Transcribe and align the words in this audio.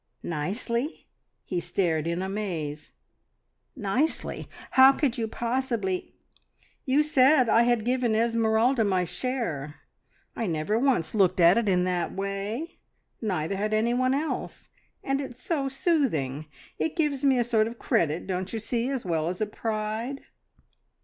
"Nicely!" 0.23 1.05
He 1.43 1.59
stared 1.59 2.07
in 2.07 2.23
amaze. 2.23 2.93
"Nicely! 3.75 4.47
How 4.71 4.91
could 4.93 5.15
you 5.15 5.27
possibly" 5.27 6.15
"You 6.91 7.03
said 7.03 7.47
I 7.47 7.61
had 7.61 7.85
given 7.85 8.15
Esmeralda 8.15 8.83
my 8.83 9.03
share. 9.03 9.75
I'd 10.35 10.49
never 10.49 10.79
once 10.79 11.13
looked 11.13 11.39
at 11.39 11.59
it 11.59 11.69
in 11.69 11.83
that 11.83 12.15
way; 12.15 12.79
neither 13.21 13.55
had 13.57 13.75
any 13.75 13.93
one 13.93 14.15
else. 14.15 14.71
And 15.03 15.21
it's 15.21 15.39
so 15.43 15.69
soothing. 15.69 16.47
It 16.79 16.95
gives 16.95 17.23
me 17.23 17.37
a 17.37 17.43
sort 17.43 17.67
of 17.67 17.77
credit, 17.77 18.25
don't 18.25 18.51
you 18.51 18.57
see, 18.57 18.89
as 18.89 19.05
well 19.05 19.27
as 19.29 19.39
a 19.39 19.45
pride." 19.45 20.21